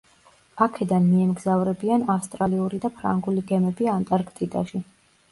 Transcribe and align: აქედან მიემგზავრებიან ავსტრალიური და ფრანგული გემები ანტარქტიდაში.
აქედან 0.65 1.03
მიემგზავრებიან 1.09 2.05
ავსტრალიური 2.13 2.79
და 2.85 2.91
ფრანგული 3.01 3.43
გემები 3.51 3.91
ანტარქტიდაში. 3.97 4.83